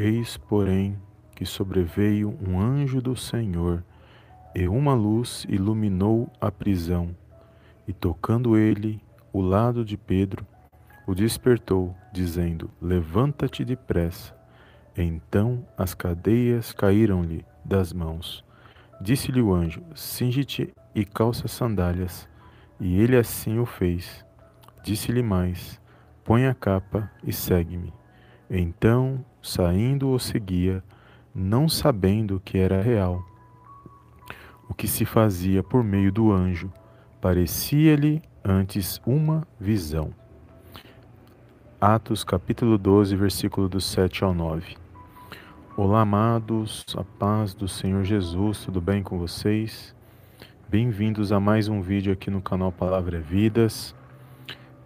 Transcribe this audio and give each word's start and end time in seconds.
Eis, 0.00 0.36
porém, 0.36 0.96
que 1.34 1.44
sobreveio 1.44 2.38
um 2.40 2.60
anjo 2.60 3.02
do 3.02 3.16
Senhor, 3.16 3.82
e 4.54 4.68
uma 4.68 4.94
luz 4.94 5.44
iluminou 5.48 6.30
a 6.40 6.52
prisão, 6.52 7.16
e 7.84 7.92
tocando 7.92 8.56
ele 8.56 9.02
o 9.32 9.40
lado 9.40 9.84
de 9.84 9.96
Pedro, 9.96 10.46
o 11.04 11.16
despertou, 11.16 11.96
dizendo: 12.12 12.70
Levanta-te 12.80 13.64
depressa. 13.64 14.32
Então 14.96 15.66
as 15.76 15.94
cadeias 15.94 16.72
caíram-lhe 16.72 17.44
das 17.64 17.92
mãos. 17.92 18.44
Disse-lhe 19.00 19.42
o 19.42 19.52
anjo: 19.52 19.82
Cinge-te 19.96 20.72
e 20.94 21.04
calça 21.04 21.48
sandálias. 21.48 22.28
E 22.78 23.00
ele 23.00 23.16
assim 23.16 23.58
o 23.58 23.66
fez. 23.66 24.24
Disse-lhe 24.84 25.24
mais: 25.24 25.80
Põe 26.24 26.46
a 26.46 26.54
capa 26.54 27.10
e 27.24 27.32
segue-me. 27.32 27.92
Então, 28.50 29.22
saindo, 29.42 30.08
o 30.08 30.18
seguia, 30.18 30.82
não 31.34 31.68
sabendo 31.68 32.40
que 32.42 32.56
era 32.56 32.80
real. 32.80 33.22
O 34.66 34.72
que 34.72 34.88
se 34.88 35.04
fazia 35.04 35.62
por 35.62 35.84
meio 35.84 36.10
do 36.10 36.32
anjo 36.32 36.72
parecia-lhe 37.20 38.22
antes 38.42 39.02
uma 39.04 39.46
visão. 39.60 40.14
Atos 41.78 42.24
capítulo 42.24 42.78
12, 42.78 43.14
versículo 43.16 43.68
do 43.68 43.82
7 43.82 44.24
ao 44.24 44.32
9. 44.32 44.76
Olá, 45.76 46.00
amados, 46.00 46.86
a 46.96 47.04
paz 47.04 47.52
do 47.52 47.68
Senhor 47.68 48.02
Jesus, 48.02 48.64
tudo 48.64 48.80
bem 48.80 49.02
com 49.02 49.18
vocês? 49.18 49.94
Bem-vindos 50.70 51.32
a 51.32 51.38
mais 51.38 51.68
um 51.68 51.82
vídeo 51.82 52.14
aqui 52.14 52.30
no 52.30 52.40
canal 52.40 52.72
Palavra 52.72 53.20
Vidas. 53.20 53.94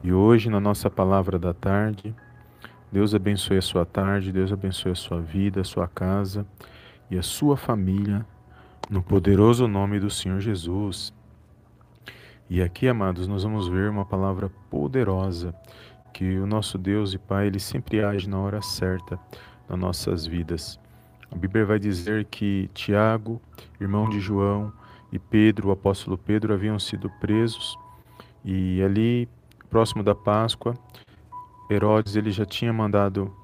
E 0.02 0.12
hoje, 0.12 0.50
na 0.50 0.58
nossa 0.58 0.90
palavra 0.90 1.38
da 1.38 1.54
tarde, 1.54 2.12
Deus 2.92 3.14
abençoe 3.14 3.56
a 3.56 3.62
sua 3.62 3.86
tarde, 3.86 4.30
Deus 4.30 4.52
abençoe 4.52 4.92
a 4.92 4.94
sua 4.94 5.18
vida, 5.18 5.62
a 5.62 5.64
sua 5.64 5.88
casa 5.88 6.46
e 7.10 7.16
a 7.16 7.22
sua 7.22 7.56
família, 7.56 8.26
no 8.90 9.02
poderoso 9.02 9.66
nome 9.66 9.98
do 9.98 10.10
Senhor 10.10 10.40
Jesus. 10.40 11.10
E 12.50 12.60
aqui, 12.60 12.86
amados, 12.86 13.26
nós 13.26 13.44
vamos 13.44 13.66
ver 13.66 13.88
uma 13.88 14.04
palavra 14.04 14.50
poderosa 14.68 15.54
que 16.12 16.38
o 16.38 16.46
nosso 16.46 16.76
Deus 16.76 17.14
e 17.14 17.18
Pai, 17.18 17.46
ele 17.46 17.58
sempre 17.58 18.04
age 18.04 18.28
na 18.28 18.38
hora 18.38 18.60
certa 18.60 19.18
nas 19.66 19.78
nossas 19.78 20.26
vidas. 20.26 20.78
A 21.30 21.34
Bíblia 21.34 21.64
vai 21.64 21.78
dizer 21.78 22.26
que 22.26 22.68
Tiago, 22.74 23.40
irmão 23.80 24.06
de 24.06 24.20
João, 24.20 24.70
e 25.10 25.18
Pedro, 25.18 25.68
o 25.68 25.72
apóstolo 25.72 26.18
Pedro, 26.18 26.52
haviam 26.52 26.78
sido 26.78 27.08
presos 27.20 27.74
e 28.44 28.82
ali, 28.82 29.26
próximo 29.70 30.02
da 30.02 30.14
Páscoa, 30.14 30.74
Herodes 31.70 32.16
ele 32.16 32.30
já 32.30 32.44
tinha 32.44 32.72
mandado 32.72 33.34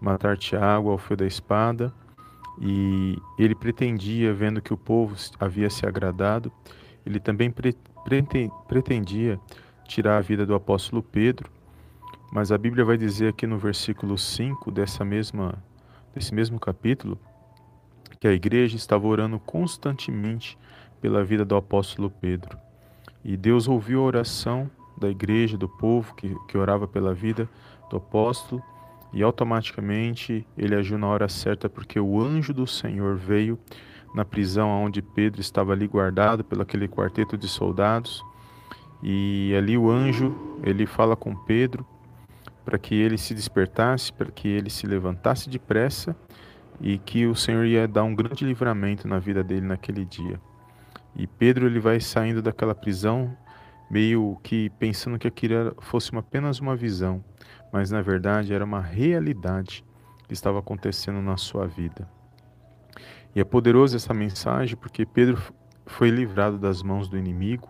matar 0.00 0.36
Tiago 0.36 0.90
ao 0.90 0.98
fio 0.98 1.16
da 1.16 1.26
espada 1.26 1.92
e 2.60 3.18
ele 3.38 3.54
pretendia, 3.54 4.32
vendo 4.32 4.62
que 4.62 4.72
o 4.72 4.76
povo 4.76 5.16
havia 5.40 5.68
se 5.68 5.86
agradado, 5.86 6.52
ele 7.04 7.18
também 7.18 7.52
pretendia 8.68 9.40
tirar 9.86 10.18
a 10.18 10.20
vida 10.20 10.46
do 10.46 10.54
apóstolo 10.54 11.02
Pedro, 11.02 11.50
mas 12.32 12.50
a 12.50 12.58
Bíblia 12.58 12.84
vai 12.84 12.96
dizer 12.96 13.28
aqui 13.28 13.46
no 13.46 13.58
versículo 13.58 14.16
5 14.16 14.70
dessa 14.70 15.04
mesma, 15.04 15.54
desse 16.14 16.34
mesmo 16.34 16.58
capítulo 16.58 17.18
que 18.18 18.28
a 18.28 18.32
igreja 18.32 18.76
estava 18.76 19.06
orando 19.06 19.38
constantemente 19.38 20.56
pela 21.00 21.22
vida 21.22 21.44
do 21.44 21.54
apóstolo 21.56 22.08
Pedro. 22.08 22.56
E 23.22 23.36
Deus 23.36 23.68
ouviu 23.68 24.00
a 24.00 24.04
oração 24.04 24.70
da 24.96 25.08
igreja, 25.08 25.56
do 25.56 25.68
povo 25.68 26.14
que, 26.14 26.34
que 26.48 26.56
orava 26.56 26.86
pela 26.86 27.14
vida 27.14 27.48
do 27.90 27.96
apóstolo, 27.96 28.62
e 29.12 29.22
automaticamente 29.22 30.46
ele 30.58 30.74
agiu 30.74 30.98
na 30.98 31.06
hora 31.06 31.28
certa, 31.28 31.68
porque 31.68 32.00
o 32.00 32.20
anjo 32.20 32.52
do 32.52 32.66
Senhor 32.66 33.16
veio 33.16 33.58
na 34.14 34.24
prisão 34.24 34.68
onde 34.70 35.00
Pedro 35.00 35.40
estava 35.40 35.72
ali 35.72 35.86
guardado 35.86 36.42
pelo 36.44 36.62
aquele 36.62 36.88
quarteto 36.88 37.36
de 37.36 37.48
soldados. 37.48 38.24
E 39.02 39.54
ali 39.56 39.76
o 39.76 39.90
anjo, 39.90 40.34
ele 40.62 40.86
fala 40.86 41.14
com 41.14 41.34
Pedro 41.34 41.86
para 42.64 42.78
que 42.78 42.94
ele 42.94 43.18
se 43.18 43.34
despertasse, 43.34 44.12
para 44.12 44.30
que 44.30 44.48
ele 44.48 44.70
se 44.70 44.86
levantasse 44.86 45.50
depressa 45.50 46.16
e 46.80 46.98
que 46.98 47.26
o 47.26 47.34
Senhor 47.34 47.66
ia 47.66 47.86
dar 47.86 48.04
um 48.04 48.14
grande 48.14 48.44
livramento 48.44 49.06
na 49.06 49.18
vida 49.18 49.44
dele 49.44 49.66
naquele 49.66 50.04
dia. 50.04 50.40
E 51.14 51.26
Pedro 51.26 51.66
ele 51.66 51.78
vai 51.78 52.00
saindo 52.00 52.42
daquela 52.42 52.74
prisão 52.74 53.36
meio 53.90 54.38
que 54.42 54.70
pensando 54.70 55.18
que 55.18 55.28
aquilo 55.28 55.74
fosse 55.80 56.10
uma, 56.10 56.20
apenas 56.20 56.58
uma 56.58 56.74
visão, 56.74 57.22
mas 57.72 57.90
na 57.90 58.00
verdade 58.02 58.52
era 58.52 58.64
uma 58.64 58.80
realidade 58.80 59.84
que 60.26 60.34
estava 60.34 60.58
acontecendo 60.58 61.20
na 61.20 61.36
sua 61.36 61.66
vida. 61.66 62.08
E 63.34 63.40
é 63.40 63.44
poderosa 63.44 63.96
essa 63.96 64.14
mensagem 64.14 64.76
porque 64.76 65.04
Pedro 65.04 65.40
foi 65.86 66.10
livrado 66.10 66.58
das 66.58 66.82
mãos 66.82 67.08
do 67.08 67.18
inimigo 67.18 67.68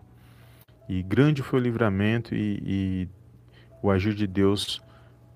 e 0.89 1.03
grande 1.03 1.43
foi 1.43 1.61
o 1.61 1.63
livramento 1.63 2.35
e, 2.35 2.63
e 2.65 3.09
o 3.83 3.91
agir 3.91 4.15
de 4.15 4.27
Deus 4.27 4.83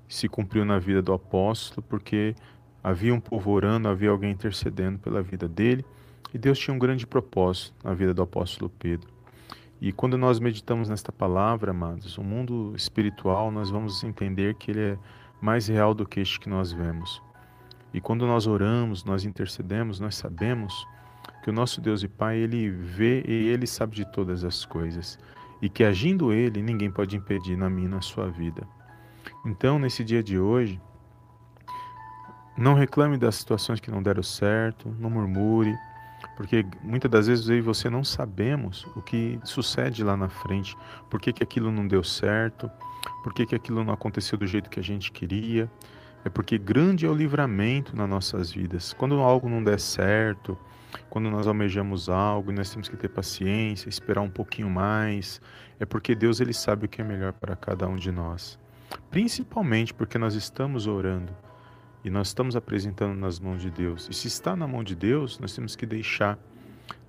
se 0.08 0.28
cumpriu 0.28 0.64
na 0.64 0.78
vida 0.78 1.02
do 1.02 1.12
apóstolo 1.12 1.82
porque 1.88 2.34
havia 2.82 3.14
um 3.14 3.20
povo 3.20 3.50
orando, 3.50 3.88
havia 3.88 4.10
alguém 4.10 4.30
intercedendo 4.30 4.98
pela 4.98 5.22
vida 5.22 5.48
dele 5.48 5.84
e 6.32 6.38
Deus 6.38 6.58
tinha 6.58 6.74
um 6.74 6.78
grande 6.78 7.06
propósito 7.06 7.74
na 7.82 7.94
vida 7.94 8.12
do 8.12 8.22
apóstolo 8.22 8.70
Pedro. 8.78 9.17
E 9.80 9.92
quando 9.92 10.18
nós 10.18 10.40
meditamos 10.40 10.88
nesta 10.88 11.12
palavra, 11.12 11.70
amados, 11.70 12.18
o 12.18 12.22
mundo 12.22 12.72
espiritual, 12.76 13.50
nós 13.50 13.70
vamos 13.70 14.02
entender 14.02 14.54
que 14.54 14.72
ele 14.72 14.80
é 14.80 14.98
mais 15.40 15.68
real 15.68 15.94
do 15.94 16.04
que 16.04 16.20
este 16.20 16.40
que 16.40 16.48
nós 16.48 16.72
vemos. 16.72 17.22
E 17.94 18.00
quando 18.00 18.26
nós 18.26 18.46
oramos, 18.46 19.04
nós 19.04 19.24
intercedemos, 19.24 20.00
nós 20.00 20.16
sabemos 20.16 20.86
que 21.42 21.50
o 21.50 21.52
nosso 21.52 21.80
Deus 21.80 22.02
e 22.02 22.08
Pai, 22.08 22.38
ele 22.38 22.68
vê 22.68 23.22
e 23.26 23.48
ele 23.48 23.66
sabe 23.66 23.94
de 23.94 24.04
todas 24.12 24.44
as 24.44 24.64
coisas. 24.64 25.18
E 25.62 25.68
que 25.68 25.84
agindo 25.84 26.32
ele, 26.32 26.60
ninguém 26.60 26.90
pode 26.90 27.16
impedir 27.16 27.56
na 27.56 27.70
minha 27.70 27.88
na 27.88 28.00
sua 28.00 28.28
vida. 28.28 28.66
Então, 29.46 29.78
nesse 29.78 30.02
dia 30.02 30.22
de 30.22 30.38
hoje, 30.38 30.80
não 32.56 32.74
reclame 32.74 33.16
das 33.16 33.36
situações 33.36 33.78
que 33.78 33.90
não 33.90 34.02
deram 34.02 34.22
certo, 34.22 34.94
não 34.98 35.08
murmure, 35.08 35.74
porque 36.38 36.64
muitas 36.84 37.10
das 37.10 37.26
vezes 37.26 37.48
eu 37.48 37.58
e 37.58 37.60
você 37.60 37.90
não 37.90 38.04
sabemos 38.04 38.86
o 38.94 39.02
que 39.02 39.40
sucede 39.42 40.04
lá 40.04 40.16
na 40.16 40.28
frente, 40.28 40.76
por 41.10 41.20
que, 41.20 41.32
que 41.32 41.42
aquilo 41.42 41.72
não 41.72 41.84
deu 41.84 42.04
certo, 42.04 42.70
por 43.24 43.34
que, 43.34 43.44
que 43.44 43.56
aquilo 43.56 43.82
não 43.82 43.92
aconteceu 43.92 44.38
do 44.38 44.46
jeito 44.46 44.70
que 44.70 44.78
a 44.78 44.82
gente 44.82 45.10
queria. 45.10 45.68
É 46.24 46.28
porque 46.28 46.56
grande 46.56 47.04
é 47.04 47.08
o 47.08 47.12
livramento 47.12 47.96
nas 47.96 48.08
nossas 48.08 48.52
vidas. 48.52 48.92
Quando 48.92 49.18
algo 49.18 49.48
não 49.48 49.64
der 49.64 49.80
certo, 49.80 50.56
quando 51.10 51.28
nós 51.28 51.48
almejamos 51.48 52.08
algo, 52.08 52.52
nós 52.52 52.70
temos 52.70 52.88
que 52.88 52.96
ter 52.96 53.08
paciência, 53.08 53.88
esperar 53.88 54.20
um 54.20 54.30
pouquinho 54.30 54.70
mais. 54.70 55.40
É 55.80 55.84
porque 55.84 56.14
Deus 56.14 56.38
ele 56.38 56.54
sabe 56.54 56.86
o 56.86 56.88
que 56.88 57.00
é 57.00 57.04
melhor 57.04 57.32
para 57.32 57.56
cada 57.56 57.88
um 57.88 57.96
de 57.96 58.12
nós. 58.12 58.56
Principalmente 59.10 59.92
porque 59.92 60.16
nós 60.16 60.36
estamos 60.36 60.86
orando 60.86 61.34
e 62.04 62.10
nós 62.10 62.28
estamos 62.28 62.56
apresentando 62.56 63.14
nas 63.14 63.40
mãos 63.40 63.60
de 63.60 63.70
Deus. 63.70 64.08
E 64.10 64.14
se 64.14 64.28
está 64.28 64.54
na 64.54 64.66
mão 64.66 64.84
de 64.84 64.94
Deus, 64.94 65.38
nós 65.38 65.54
temos 65.54 65.74
que 65.74 65.86
deixar, 65.86 66.38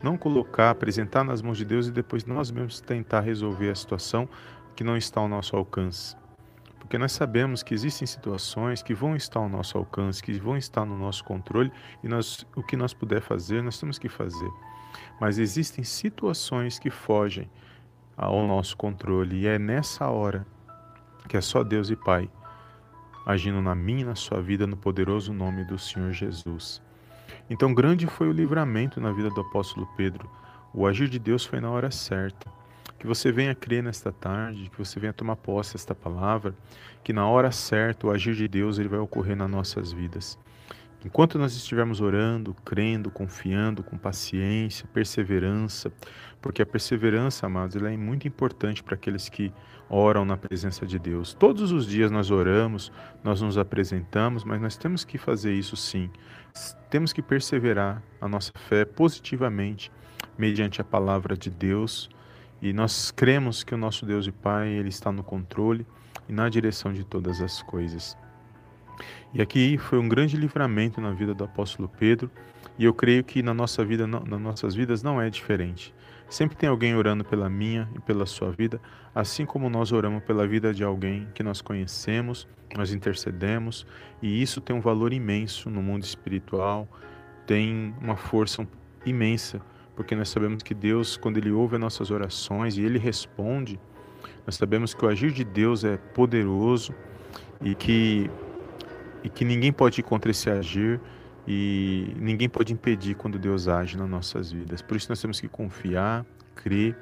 não 0.01 0.17
colocar, 0.17 0.71
apresentar 0.71 1.23
nas 1.23 1.41
mãos 1.41 1.57
de 1.57 1.65
Deus 1.65 1.87
e 1.87 1.91
depois 1.91 2.25
nós 2.25 2.51
mesmos 2.51 2.81
tentar 2.81 3.21
resolver 3.21 3.69
a 3.69 3.75
situação 3.75 4.27
que 4.75 4.83
não 4.83 4.97
está 4.97 5.21
ao 5.21 5.27
nosso 5.27 5.55
alcance. 5.55 6.15
Porque 6.79 6.97
nós 6.97 7.11
sabemos 7.11 7.61
que 7.61 7.73
existem 7.73 8.07
situações 8.07 8.81
que 8.81 8.95
vão 8.95 9.15
estar 9.15 9.39
ao 9.39 9.49
nosso 9.49 9.77
alcance, 9.77 10.23
que 10.23 10.33
vão 10.39 10.57
estar 10.57 10.85
no 10.85 10.97
nosso 10.97 11.23
controle 11.23 11.71
e 12.03 12.07
nós, 12.07 12.45
o 12.55 12.63
que 12.63 12.75
nós 12.75 12.93
puder 12.93 13.21
fazer, 13.21 13.61
nós 13.61 13.79
temos 13.79 13.99
que 13.99 14.09
fazer. 14.09 14.49
Mas 15.21 15.37
existem 15.37 15.83
situações 15.83 16.79
que 16.79 16.89
fogem 16.89 17.49
ao 18.17 18.47
nosso 18.47 18.75
controle 18.75 19.41
e 19.41 19.47
é 19.47 19.59
nessa 19.59 20.09
hora 20.09 20.47
que 21.27 21.37
é 21.37 21.41
só 21.41 21.63
Deus 21.63 21.91
e 21.91 21.95
Pai 21.95 22.29
agindo 23.25 23.61
na 23.61 23.75
minha 23.75 24.01
e 24.01 24.05
na 24.05 24.15
sua 24.15 24.41
vida 24.41 24.65
no 24.65 24.77
poderoso 24.77 25.33
nome 25.33 25.63
do 25.65 25.77
Senhor 25.77 26.11
Jesus. 26.11 26.81
Então, 27.49 27.73
grande 27.73 28.07
foi 28.07 28.29
o 28.29 28.31
livramento 28.31 29.01
na 29.01 29.11
vida 29.11 29.29
do 29.29 29.41
apóstolo 29.41 29.87
Pedro. 29.97 30.29
O 30.73 30.85
agir 30.85 31.09
de 31.09 31.17
Deus 31.17 31.45
foi 31.45 31.59
na 31.59 31.69
hora 31.69 31.89
certa. 31.89 32.51
Que 32.97 33.07
você 33.07 33.31
venha 33.31 33.55
crer 33.55 33.81
nesta 33.81 34.11
tarde, 34.11 34.69
que 34.69 34.77
você 34.77 34.99
venha 34.99 35.13
tomar 35.13 35.35
posse 35.35 35.73
desta 35.73 35.95
palavra, 35.95 36.53
que 37.03 37.13
na 37.13 37.27
hora 37.27 37.51
certa 37.51 38.07
o 38.07 38.11
agir 38.11 38.35
de 38.35 38.47
Deus 38.47 38.77
ele 38.77 38.89
vai 38.89 38.99
ocorrer 38.99 39.35
nas 39.35 39.49
nossas 39.49 39.91
vidas. 39.91 40.37
Enquanto 41.03 41.39
nós 41.39 41.55
estivermos 41.55 42.01
orando, 42.01 42.53
crendo, 42.65 43.09
confiando, 43.09 43.81
com 43.81 43.97
paciência, 43.97 44.85
perseverança, 44.93 45.91
porque 46.41 46.61
a 46.61 46.65
perseverança, 46.65 47.45
amados, 47.45 47.77
ela 47.77 47.89
é 47.89 47.95
muito 47.95 48.27
importante 48.27 48.83
para 48.83 48.95
aqueles 48.95 49.29
que 49.29 49.51
oram 49.89 50.23
na 50.23 50.37
presença 50.37 50.85
de 50.85 50.99
Deus. 50.99 51.33
Todos 51.33 51.71
os 51.71 51.87
dias 51.87 52.11
nós 52.11 52.29
oramos, 52.29 52.91
nós 53.23 53.41
nos 53.41 53.57
apresentamos, 53.57 54.43
mas 54.43 54.61
nós 54.61 54.77
temos 54.77 55.03
que 55.03 55.17
fazer 55.17 55.53
isso 55.53 55.75
sim. 55.75 56.09
Temos 56.89 57.11
que 57.11 57.21
perseverar 57.21 58.01
a 58.21 58.27
nossa 58.27 58.51
fé 58.67 58.85
positivamente 58.85 59.91
mediante 60.37 60.79
a 60.79 60.83
palavra 60.83 61.35
de 61.35 61.49
Deus, 61.49 62.09
e 62.61 62.71
nós 62.73 63.11
cremos 63.11 63.63
que 63.63 63.73
o 63.73 63.77
nosso 63.77 64.05
Deus 64.05 64.27
e 64.27 64.31
Pai, 64.31 64.69
ele 64.69 64.89
está 64.89 65.11
no 65.11 65.23
controle 65.23 65.85
e 66.27 66.33
na 66.33 66.47
direção 66.49 66.93
de 66.93 67.03
todas 67.03 67.41
as 67.41 67.61
coisas. 67.61 68.17
E 69.33 69.41
aqui 69.41 69.77
foi 69.77 69.99
um 69.99 70.09
grande 70.09 70.35
livramento 70.35 70.99
na 70.99 71.11
vida 71.11 71.33
do 71.33 71.43
apóstolo 71.43 71.87
Pedro, 71.87 72.31
e 72.77 72.85
eu 72.85 72.93
creio 72.93 73.23
que 73.23 73.43
na 73.43 73.53
nossa 73.53 73.85
vida, 73.85 74.07
nas 74.07 74.41
nossas 74.41 74.73
vidas 74.73 75.03
não 75.03 75.21
é 75.21 75.29
diferente. 75.29 75.93
Sempre 76.29 76.55
tem 76.55 76.69
alguém 76.69 76.95
orando 76.95 77.23
pela 77.23 77.49
minha 77.49 77.89
e 77.95 77.99
pela 77.99 78.25
sua 78.25 78.51
vida, 78.51 78.79
assim 79.13 79.45
como 79.45 79.69
nós 79.69 79.91
oramos 79.91 80.23
pela 80.23 80.47
vida 80.47 80.73
de 80.73 80.83
alguém 80.83 81.27
que 81.33 81.43
nós 81.43 81.61
conhecemos, 81.61 82.47
nós 82.75 82.93
intercedemos, 82.93 83.85
e 84.21 84.41
isso 84.41 84.61
tem 84.61 84.75
um 84.75 84.81
valor 84.81 85.11
imenso 85.11 85.69
no 85.69 85.81
mundo 85.81 86.03
espiritual, 86.03 86.87
tem 87.45 87.93
uma 88.01 88.15
força 88.15 88.67
imensa, 89.05 89.59
porque 89.95 90.15
nós 90.15 90.29
sabemos 90.29 90.63
que 90.63 90.73
Deus, 90.73 91.17
quando 91.17 91.37
Ele 91.37 91.51
ouve 91.51 91.75
as 91.75 91.81
nossas 91.81 92.11
orações 92.11 92.77
e 92.77 92.81
Ele 92.81 92.97
responde, 92.97 93.79
nós 94.45 94.55
sabemos 94.55 94.93
que 94.93 95.03
o 95.03 95.09
agir 95.09 95.31
de 95.31 95.43
Deus 95.43 95.83
é 95.83 95.97
poderoso 95.97 96.93
e 97.61 97.75
que, 97.75 98.29
e 99.23 99.29
que 99.29 99.43
ninguém 99.43 99.71
pode 99.71 100.01
ir 100.01 100.03
contra 100.03 100.31
esse 100.31 100.49
agir 100.49 100.99
e 101.47 102.13
ninguém 102.17 102.47
pode 102.47 102.71
impedir 102.73 103.15
quando 103.15 103.39
Deus 103.39 103.67
age 103.67 103.97
nas 103.97 104.09
nossas 104.09 104.51
vidas. 104.51 104.81
Por 104.81 104.95
isso 104.97 105.09
nós 105.09 105.19
temos 105.19 105.39
que 105.39 105.47
confiar, 105.47 106.25
crer 106.55 106.95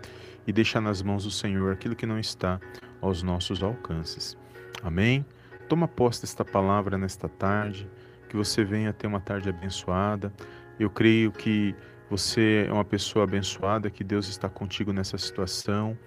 e 0.45 0.53
deixar 0.53 0.79
nas 0.79 1.01
mãos 1.01 1.25
do 1.25 1.31
Senhor 1.31 1.73
aquilo 1.73 1.95
que 1.95 2.05
não 2.05 2.19
está 2.19 2.59
aos 3.01 3.21
nossos 3.21 3.61
alcances. 3.61 4.37
Amém? 4.81 5.25
Toma 5.67 5.87
posse 5.87 6.21
desta 6.21 6.45
palavra 6.45 6.97
nesta 6.97 7.27
tarde, 7.27 7.89
que 8.29 8.37
você 8.37 8.63
venha 8.63 8.93
ter 8.93 9.07
uma 9.07 9.19
tarde 9.19 9.49
abençoada. 9.49 10.31
Eu 10.79 10.89
creio 10.89 11.31
que 11.31 11.75
você 12.09 12.65
é 12.69 12.71
uma 12.71 12.85
pessoa 12.85 13.23
abençoada, 13.23 13.89
que 13.89 14.03
Deus 14.03 14.29
está 14.29 14.47
contigo 14.47 14.93
nessa 14.93 15.17
situação, 15.17 15.97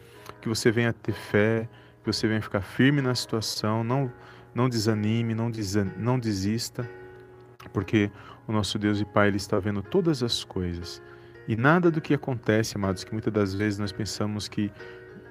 que 0.41 0.49
você 0.49 0.71
venha 0.71 0.93
ter 0.95 1.13
fé, 1.13 1.69
que 2.03 2.11
você 2.11 2.27
venha 2.27 2.41
ficar 2.41 2.63
firme 2.63 3.03
na 3.03 3.15
situação, 3.15 3.85
não, 3.85 4.11
não 4.55 4.69
desanime, 4.69 5.35
não, 5.35 5.51
desan, 5.51 5.89
não 5.97 6.19
desista, 6.19 6.89
porque 7.73 8.11
o 8.47 8.53
nosso 8.53 8.79
Deus 8.79 9.01
e 9.01 9.05
Pai 9.05 9.29
ele 9.29 9.37
está 9.37 9.59
vendo 9.59 9.83
todas 9.83 10.23
as 10.23 10.45
coisas. 10.45 11.03
E 11.47 11.57
nada 11.57 11.91
do 11.91 12.01
que 12.01 12.15
acontece, 12.15 12.77
amados, 12.77 13.05
que 13.05 13.13
muitas 13.13 13.33
das 13.33 13.55
vezes 13.55 13.79
nós 13.79 13.93
pensamos 13.93 14.49
que 14.49 14.71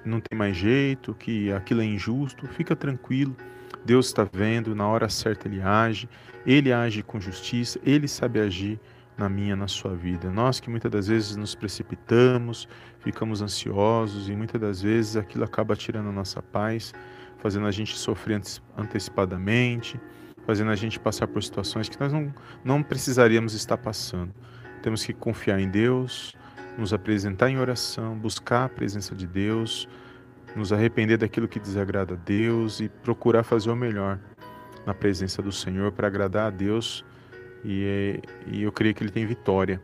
não 0.04 0.20
tem 0.20 0.38
mais 0.38 0.56
jeito, 0.56 1.14
que 1.14 1.52
aquilo 1.52 1.80
é 1.80 1.84
injusto, 1.84 2.46
fica 2.48 2.74
tranquilo. 2.74 3.36
Deus 3.84 4.06
está 4.06 4.28
vendo, 4.30 4.74
na 4.74 4.86
hora 4.86 5.08
certa 5.08 5.48
ele 5.48 5.60
age, 5.62 6.08
ele 6.46 6.72
age 6.72 7.02
com 7.02 7.20
justiça, 7.20 7.78
ele 7.84 8.08
sabe 8.08 8.40
agir 8.40 8.78
na 9.16 9.28
minha, 9.28 9.54
na 9.54 9.68
sua 9.68 9.94
vida. 9.94 10.30
Nós 10.30 10.60
que 10.60 10.70
muitas 10.70 10.90
das 10.90 11.06
vezes 11.06 11.36
nos 11.36 11.54
precipitamos, 11.54 12.68
ficamos 13.00 13.42
ansiosos 13.42 14.28
e 14.28 14.32
muitas 14.32 14.60
das 14.60 14.82
vezes 14.82 15.16
aquilo 15.16 15.44
acaba 15.44 15.76
tirando 15.76 16.08
a 16.08 16.12
nossa 16.12 16.42
paz, 16.42 16.94
fazendo 17.40 17.66
a 17.66 17.70
gente 17.70 17.96
sofrer 17.96 18.40
antecipadamente, 18.76 20.00
fazendo 20.46 20.70
a 20.70 20.76
gente 20.76 20.98
passar 20.98 21.26
por 21.26 21.42
situações 21.42 21.88
que 21.88 21.98
nós 21.98 22.12
não, 22.12 22.32
não 22.64 22.82
precisaríamos 22.82 23.54
estar 23.54 23.76
passando. 23.76 24.32
Temos 24.82 25.04
que 25.04 25.12
confiar 25.12 25.60
em 25.60 25.68
Deus, 25.68 26.34
nos 26.78 26.92
apresentar 26.92 27.50
em 27.50 27.58
oração, 27.58 28.16
buscar 28.16 28.64
a 28.64 28.68
presença 28.68 29.14
de 29.14 29.26
Deus, 29.26 29.88
nos 30.56 30.72
arrepender 30.72 31.18
daquilo 31.18 31.48
que 31.48 31.60
desagrada 31.60 32.14
a 32.14 32.16
Deus 32.16 32.80
e 32.80 32.88
procurar 32.88 33.42
fazer 33.42 33.70
o 33.70 33.76
melhor 33.76 34.18
na 34.86 34.94
presença 34.94 35.42
do 35.42 35.52
Senhor 35.52 35.92
para 35.92 36.06
agradar 36.06 36.46
a 36.46 36.50
Deus 36.50 37.04
e, 37.64 38.20
e 38.46 38.62
eu 38.62 38.72
creio 38.72 38.94
que 38.94 39.02
ele 39.02 39.10
tem 39.10 39.26
vitória 39.26 39.80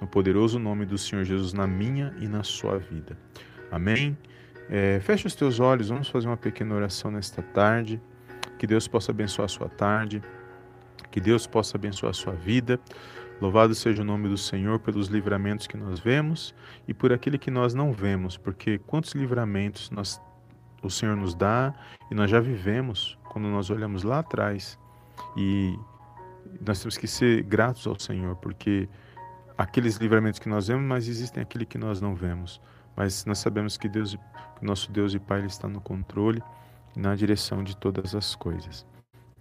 no 0.00 0.06
poderoso 0.06 0.58
nome 0.58 0.84
do 0.84 0.98
Senhor 0.98 1.24
Jesus 1.24 1.52
na 1.52 1.66
minha 1.66 2.14
e 2.20 2.28
na 2.28 2.42
sua 2.42 2.78
vida. 2.78 3.16
Amém? 3.70 4.16
É, 4.68 4.98
feche 5.00 5.26
os 5.26 5.34
teus 5.34 5.60
olhos, 5.60 5.88
vamos 5.88 6.08
fazer 6.08 6.26
uma 6.26 6.36
pequena 6.36 6.74
oração 6.74 7.10
nesta 7.10 7.42
tarde. 7.42 8.00
Que 8.58 8.66
Deus 8.66 8.88
possa 8.88 9.12
abençoar 9.12 9.44
a 9.46 9.48
sua 9.48 9.68
tarde, 9.68 10.22
que 11.10 11.20
Deus 11.20 11.46
possa 11.46 11.76
abençoar 11.76 12.10
a 12.10 12.14
sua 12.14 12.32
vida. 12.32 12.80
Louvado 13.40 13.74
seja 13.74 14.02
o 14.02 14.04
nome 14.04 14.28
do 14.28 14.38
Senhor 14.38 14.78
pelos 14.78 15.08
livramentos 15.08 15.66
que 15.66 15.76
nós 15.76 16.00
vemos 16.00 16.54
e 16.88 16.94
por 16.94 17.12
aquele 17.12 17.36
que 17.36 17.50
nós 17.50 17.74
não 17.74 17.92
vemos, 17.92 18.38
porque 18.38 18.78
quantos 18.78 19.12
livramentos 19.12 19.90
nós, 19.90 20.18
o 20.82 20.88
Senhor 20.88 21.14
nos 21.14 21.34
dá 21.34 21.74
e 22.10 22.14
nós 22.14 22.30
já 22.30 22.40
vivemos 22.40 23.18
quando 23.28 23.46
nós 23.48 23.68
olhamos 23.68 24.02
lá 24.02 24.20
atrás 24.20 24.78
e 25.36 25.78
nós 26.66 26.80
temos 26.80 26.96
que 26.96 27.06
ser 27.06 27.42
gratos 27.42 27.86
ao 27.86 27.98
Senhor, 28.00 28.36
porque 28.36 28.88
aqueles 29.58 29.96
livramentos 29.96 30.38
que 30.38 30.48
nós 30.48 30.68
vemos, 30.68 30.84
mas 30.84 31.06
existem 31.06 31.42
aquele 31.42 31.66
que 31.66 31.76
nós 31.76 32.00
não 32.00 32.14
vemos. 32.14 32.58
Mas 32.96 33.24
nós 33.26 33.38
sabemos 33.38 33.76
que 33.76 33.88
Deus, 33.88 34.16
que 34.58 34.64
nosso 34.64 34.90
Deus 34.90 35.14
e 35.14 35.18
Pai 35.18 35.40
ele 35.40 35.48
está 35.48 35.68
no 35.68 35.80
controle 35.80 36.42
e 36.96 37.00
na 37.00 37.14
direção 37.14 37.62
de 37.62 37.76
todas 37.76 38.14
as 38.14 38.34
coisas. 38.34 38.86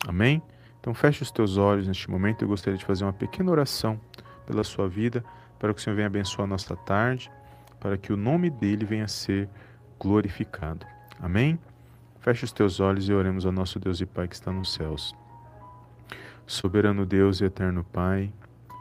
Amém? 0.07 0.43
Então 0.79 0.93
feche 0.93 1.23
os 1.23 1.31
teus 1.31 1.57
olhos 1.57 1.87
neste 1.87 2.11
momento. 2.11 2.43
Eu 2.43 2.47
gostaria 2.47 2.77
de 2.77 2.85
fazer 2.85 3.05
uma 3.05 3.13
pequena 3.13 3.49
oração 3.49 3.99
pela 4.45 4.63
sua 4.63 4.87
vida, 4.87 5.23
para 5.57 5.73
que 5.73 5.79
o 5.79 5.83
Senhor 5.83 5.95
venha 5.95 6.07
abençoar 6.07 6.45
a 6.45 6.49
nossa 6.49 6.75
tarde, 6.75 7.31
para 7.79 7.97
que 7.97 8.13
o 8.13 8.17
nome 8.17 8.49
dele 8.49 8.85
venha 8.85 9.07
ser 9.07 9.49
glorificado. 9.99 10.85
Amém? 11.19 11.57
Feche 12.19 12.43
os 12.43 12.51
teus 12.51 12.79
olhos 12.79 13.07
e 13.07 13.13
oremos 13.13 13.45
ao 13.45 13.51
nosso 13.51 13.79
Deus 13.79 14.01
e 14.01 14.05
Pai 14.05 14.27
que 14.27 14.35
está 14.35 14.51
nos 14.51 14.73
céus. 14.73 15.15
Soberano 16.45 17.05
Deus 17.05 17.41
e 17.41 17.45
eterno 17.45 17.83
Pai, 17.83 18.31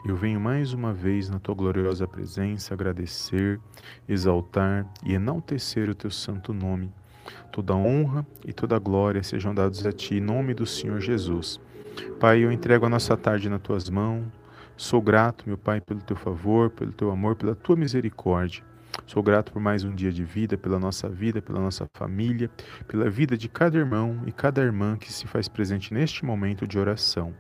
eu 0.05 0.15
venho 0.15 0.39
mais 0.39 0.75
uma 0.75 0.93
vez 0.93 1.31
na 1.31 1.39
tua 1.39 1.55
gloriosa 1.55 2.07
presença 2.07 2.75
agradecer, 2.75 3.59
exaltar 4.07 4.87
e 5.03 5.15
enaltecer 5.15 5.89
o 5.89 5.95
teu 5.95 6.11
santo 6.11 6.53
nome. 6.53 6.93
Toda 7.51 7.75
honra 7.75 8.27
e 8.45 8.53
toda 8.53 8.79
glória 8.79 9.23
sejam 9.23 9.55
dados 9.55 9.87
a 9.87 9.93
ti 9.93 10.17
em 10.17 10.21
nome 10.21 10.53
do 10.53 10.67
Senhor 10.67 11.01
Jesus. 11.01 11.59
Pai, 12.21 12.45
eu 12.45 12.53
entrego 12.53 12.85
a 12.85 12.89
nossa 12.91 13.17
tarde 13.17 13.49
nas 13.49 13.63
tuas 13.63 13.89
mãos. 13.89 14.27
Sou 14.77 15.01
grato, 15.01 15.45
meu 15.47 15.57
Pai, 15.57 15.81
pelo 15.81 16.03
teu 16.03 16.17
favor, 16.17 16.69
pelo 16.69 16.93
teu 16.93 17.11
amor, 17.11 17.35
pela 17.35 17.55
tua 17.55 17.75
misericórdia. 17.75 18.63
Sou 19.07 19.23
grato 19.23 19.53
por 19.53 19.63
mais 19.63 19.85
um 19.85 19.95
dia 19.95 20.13
de 20.13 20.23
vida, 20.23 20.59
pela 20.59 20.79
nossa 20.79 21.09
vida, 21.09 21.41
pela 21.41 21.61
nossa 21.61 21.87
família, 21.95 22.51
pela 22.87 23.09
vida 23.09 23.39
de 23.39 23.49
cada 23.49 23.79
irmão 23.79 24.23
e 24.27 24.33
cada 24.33 24.63
irmã 24.63 24.97
que 24.99 25.11
se 25.11 25.27
faz 25.27 25.49
presente 25.49 25.95
neste 25.95 26.27
momento 26.27 26.67
de 26.67 26.79
oração. 26.79 27.35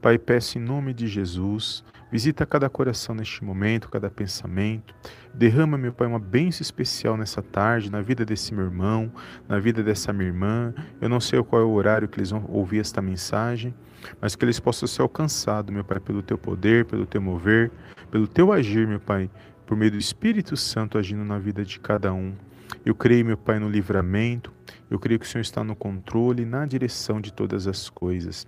Pai, 0.00 0.18
peço 0.18 0.58
em 0.58 0.60
nome 0.60 0.94
de 0.94 1.06
Jesus, 1.06 1.84
visita 2.16 2.46
cada 2.46 2.70
coração 2.70 3.14
neste 3.14 3.44
momento, 3.44 3.90
cada 3.90 4.08
pensamento. 4.08 4.94
Derrama, 5.34 5.76
meu 5.76 5.92
Pai, 5.92 6.06
uma 6.06 6.18
bênção 6.18 6.62
especial 6.62 7.14
nessa 7.14 7.42
tarde, 7.42 7.92
na 7.92 8.00
vida 8.00 8.24
desse 8.24 8.54
meu 8.54 8.64
irmão, 8.64 9.12
na 9.46 9.58
vida 9.58 9.82
dessa 9.82 10.14
minha 10.14 10.28
irmã. 10.28 10.72
Eu 10.98 11.10
não 11.10 11.20
sei 11.20 11.42
qual 11.42 11.60
é 11.60 11.64
o 11.66 11.72
horário 11.72 12.08
que 12.08 12.18
eles 12.18 12.30
vão 12.30 12.42
ouvir 12.48 12.78
esta 12.78 13.02
mensagem, 13.02 13.74
mas 14.18 14.34
que 14.34 14.42
eles 14.46 14.58
possam 14.58 14.88
ser 14.88 15.02
alcançados, 15.02 15.70
meu 15.70 15.84
Pai, 15.84 16.00
pelo 16.00 16.22
teu 16.22 16.38
poder, 16.38 16.86
pelo 16.86 17.04
teu 17.04 17.20
mover, 17.20 17.70
pelo 18.10 18.26
teu 18.26 18.50
agir, 18.50 18.88
meu 18.88 18.98
Pai, 18.98 19.30
por 19.66 19.76
meio 19.76 19.90
do 19.90 19.98
Espírito 19.98 20.56
Santo 20.56 20.96
agindo 20.96 21.22
na 21.22 21.38
vida 21.38 21.66
de 21.66 21.78
cada 21.78 22.14
um. 22.14 22.34
Eu 22.82 22.94
creio, 22.94 23.26
meu 23.26 23.36
Pai, 23.36 23.58
no 23.58 23.68
livramento, 23.68 24.50
eu 24.90 24.98
creio 24.98 25.20
que 25.20 25.26
o 25.26 25.28
Senhor 25.28 25.42
está 25.42 25.62
no 25.62 25.76
controle 25.76 26.44
e 26.44 26.46
na 26.46 26.64
direção 26.64 27.20
de 27.20 27.30
todas 27.30 27.66
as 27.66 27.90
coisas. 27.90 28.46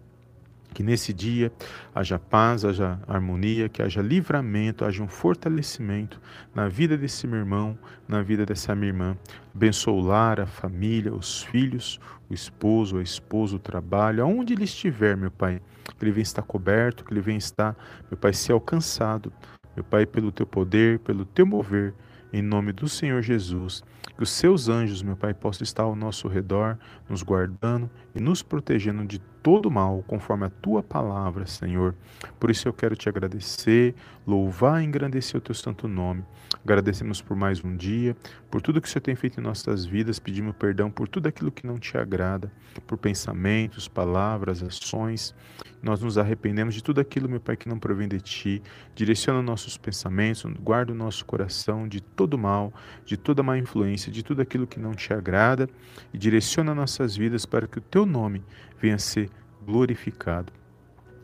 Que 0.78 0.82
nesse 0.84 1.12
dia 1.12 1.50
haja 1.92 2.20
paz, 2.20 2.64
haja 2.64 3.00
harmonia, 3.08 3.68
que 3.68 3.82
haja 3.82 4.00
livramento, 4.00 4.84
haja 4.84 5.02
um 5.02 5.08
fortalecimento 5.08 6.20
na 6.54 6.68
vida 6.68 6.96
desse 6.96 7.26
meu 7.26 7.40
irmão, 7.40 7.76
na 8.06 8.22
vida 8.22 8.46
dessa 8.46 8.76
minha 8.76 8.90
irmã. 8.90 9.16
Abençoa 9.52 9.94
o 9.94 10.00
lar, 10.00 10.38
a 10.38 10.46
família, 10.46 11.12
os 11.12 11.42
filhos, 11.42 11.98
o 12.30 12.32
esposo, 12.32 12.98
a 12.98 13.02
esposa, 13.02 13.56
o 13.56 13.58
trabalho, 13.58 14.22
aonde 14.22 14.54
ele 14.54 14.62
estiver, 14.62 15.16
meu 15.16 15.32
Pai. 15.32 15.60
Que 15.98 16.04
ele 16.04 16.12
venha 16.12 16.22
estar 16.22 16.42
coberto, 16.42 17.04
que 17.04 17.12
ele 17.12 17.22
venha 17.22 17.38
estar, 17.38 17.76
meu 18.08 18.16
Pai, 18.16 18.32
ser 18.32 18.52
alcançado. 18.52 19.32
Meu 19.74 19.82
Pai, 19.82 20.06
pelo 20.06 20.30
teu 20.30 20.46
poder, 20.46 21.00
pelo 21.00 21.24
teu 21.24 21.44
mover, 21.44 21.92
em 22.32 22.42
nome 22.42 22.72
do 22.72 22.88
Senhor 22.88 23.22
Jesus. 23.22 23.82
Que 24.16 24.22
os 24.22 24.30
seus 24.30 24.68
anjos, 24.68 25.02
meu 25.02 25.16
Pai, 25.16 25.32
possam 25.32 25.62
estar 25.62 25.84
ao 25.84 25.94
nosso 25.94 26.26
redor, 26.26 26.76
nos 27.08 27.22
guardando 27.22 27.88
e 28.14 28.20
nos 28.20 28.42
protegendo 28.42 29.06
de 29.06 29.20
todo 29.42 29.70
mal, 29.70 30.04
conforme 30.06 30.44
a 30.44 30.50
tua 30.50 30.82
palavra, 30.82 31.46
Senhor. 31.46 31.94
Por 32.38 32.50
isso 32.50 32.66
eu 32.66 32.72
quero 32.72 32.96
te 32.96 33.08
agradecer, 33.08 33.94
louvar 34.26 34.82
e 34.82 34.84
engrandecer 34.84 35.38
o 35.38 35.40
teu 35.40 35.54
santo 35.54 35.86
nome. 35.86 36.24
Agradecemos 36.64 37.22
por 37.22 37.36
mais 37.36 37.64
um 37.64 37.76
dia, 37.76 38.16
por 38.50 38.60
tudo 38.60 38.80
que 38.80 38.88
o 38.88 38.90
Senhor 38.90 39.02
tem 39.02 39.14
feito 39.14 39.38
em 39.40 39.42
nossas 39.42 39.84
vidas, 39.86 40.18
pedimos 40.18 40.54
perdão 40.56 40.90
por 40.90 41.08
tudo 41.08 41.28
aquilo 41.28 41.52
que 41.52 41.66
não 41.66 41.78
te 41.78 41.96
agrada, 41.96 42.50
por 42.86 42.98
pensamentos, 42.98 43.86
palavras, 43.88 44.62
ações. 44.62 45.34
Nós 45.82 46.02
nos 46.02 46.18
arrependemos 46.18 46.74
de 46.74 46.82
tudo 46.82 47.00
aquilo, 47.00 47.28
meu 47.28 47.40
Pai, 47.40 47.56
que 47.56 47.68
não 47.68 47.78
provém 47.78 48.08
de 48.08 48.20
ti. 48.20 48.62
Direciona 48.94 49.40
nossos 49.40 49.78
pensamentos, 49.78 50.44
guarda 50.60 50.92
o 50.92 50.96
nosso 50.96 51.24
coração 51.24 51.86
de 51.86 52.00
todo 52.18 52.36
mal, 52.36 52.74
de 53.06 53.16
toda 53.16 53.44
má 53.44 53.56
influência, 53.56 54.10
de 54.10 54.24
tudo 54.24 54.42
aquilo 54.42 54.66
que 54.66 54.80
não 54.80 54.92
te 54.92 55.12
agrada 55.12 55.70
e 56.12 56.18
direciona 56.18 56.74
nossas 56.74 57.16
vidas 57.16 57.46
para 57.46 57.68
que 57.68 57.78
o 57.78 57.80
teu 57.80 58.04
nome 58.04 58.42
venha 58.80 58.96
a 58.96 58.98
ser 58.98 59.30
glorificado. 59.64 60.52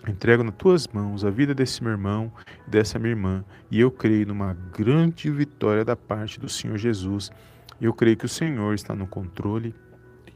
Entrego 0.07 0.45
nas 0.45 0.55
tuas 0.55 0.87
mãos 0.87 1.25
a 1.25 1.31
vida 1.31 1.53
desse 1.53 1.83
meu 1.83 1.91
irmão 1.91 2.33
e 2.65 2.71
dessa 2.71 2.97
minha 2.97 3.11
irmã, 3.11 3.45
e 3.73 3.81
eu 3.81 3.91
creio 3.91 4.29
numa 4.29 4.55
grande 4.73 5.29
vitória 5.33 5.85
da 5.85 5.97
parte 5.97 6.39
do 6.39 6.49
Senhor 6.49 6.79
Jesus. 6.79 7.33
Eu 7.81 7.93
creio 7.93 8.17
que 8.17 8.27
o 8.27 8.29
Senhor 8.29 8.73
está 8.73 8.95
no 8.95 9.09
controle 9.09 9.75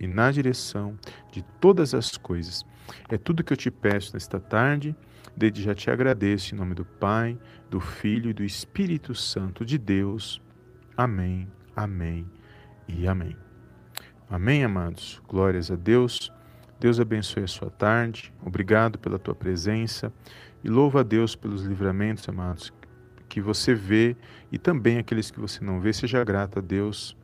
e 0.00 0.08
na 0.08 0.32
direção 0.32 0.98
de 1.30 1.42
todas 1.60 1.94
as 1.94 2.16
coisas. 2.16 2.66
É 3.08 3.16
tudo 3.16 3.44
que 3.44 3.52
eu 3.52 3.56
te 3.56 3.70
peço 3.70 4.12
nesta 4.14 4.40
tarde. 4.40 4.96
Desde 5.36 5.62
já 5.62 5.72
te 5.72 5.88
agradeço 5.88 6.52
em 6.52 6.58
nome 6.58 6.74
do 6.74 6.84
Pai, 6.84 7.38
do 7.70 7.78
Filho 7.78 8.30
e 8.30 8.34
do 8.34 8.42
Espírito 8.42 9.14
Santo 9.14 9.64
de 9.64 9.78
Deus. 9.78 10.42
Amém, 10.98 11.46
amém 11.76 12.28
e 12.88 13.06
amém. 13.06 13.36
Amém, 14.28 14.64
amados. 14.64 15.22
Glórias 15.28 15.70
a 15.70 15.76
Deus. 15.76 16.32
Deus 16.80 16.98
abençoe 16.98 17.44
a 17.44 17.46
sua 17.46 17.70
tarde. 17.70 18.34
Obrigado 18.44 18.98
pela 18.98 19.16
tua 19.16 19.32
presença 19.32 20.12
e 20.64 20.68
louva 20.68 20.98
a 20.98 21.02
Deus 21.04 21.36
pelos 21.36 21.62
livramentos, 21.62 22.28
amados, 22.28 22.72
que 23.28 23.40
você 23.40 23.76
vê 23.76 24.16
e 24.50 24.58
também 24.58 24.98
aqueles 24.98 25.30
que 25.30 25.38
você 25.38 25.64
não 25.64 25.80
vê. 25.80 25.92
Seja 25.92 26.24
grato 26.24 26.58
a 26.58 26.62
Deus 26.62 27.16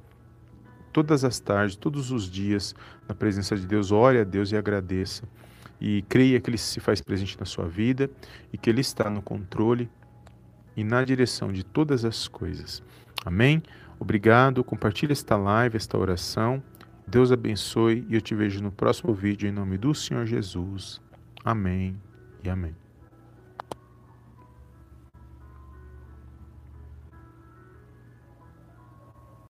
todas 0.93 1.25
as 1.25 1.41
tardes, 1.41 1.75
todos 1.75 2.13
os 2.13 2.31
dias, 2.31 2.77
na 3.09 3.15
presença 3.17 3.57
de 3.57 3.67
Deus. 3.67 3.91
Ore 3.91 4.21
a 4.21 4.25
Deus 4.25 4.53
e 4.53 4.57
agradeça. 4.57 5.25
E 5.81 6.03
creia 6.03 6.39
que 6.39 6.49
Ele 6.49 6.59
se 6.59 6.79
faz 6.79 7.01
presente 7.01 7.37
na 7.41 7.45
sua 7.45 7.67
vida 7.67 8.09
e 8.53 8.57
que 8.57 8.71
Ele 8.71 8.83
está 8.83 9.11
no 9.11 9.21
controle 9.21 9.91
e 10.77 10.85
na 10.85 11.03
direção 11.03 11.53
de 11.53 11.65
todas 11.65 12.05
as 12.05 12.29
coisas. 12.29 12.81
Amém? 13.25 13.63
Obrigado. 13.99 14.63
Compartilhe 14.63 15.13
esta 15.13 15.37
live, 15.37 15.77
esta 15.77 15.97
oração. 15.97 16.63
Deus 17.07 17.31
abençoe 17.31 18.07
e 18.09 18.15
eu 18.15 18.21
te 18.21 18.35
vejo 18.35 18.63
no 18.63 18.73
próximo 18.73 19.13
vídeo 19.13 19.49
em 19.49 19.53
nome 19.53 19.77
do 19.77 19.95
Senhor 19.95 20.27
Jesus. 20.27 21.01
Amém 21.45 21.97
e 22.43 22.49
amém. 22.49 22.84